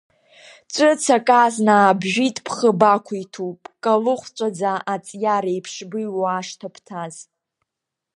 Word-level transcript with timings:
Ҵәыцак 0.73 1.27
азна 1.43 1.73
аабжәит 1.81 2.37
бхы 2.45 2.69
бақәиҭуп, 2.79 3.59
бкалыхәҵәаӡа 3.73 4.73
аҵиар 4.93 5.43
еиԥш 5.51 5.73
быҩуа 5.89 6.29
ашҭа 6.37 6.67
бҭаз. 6.73 7.15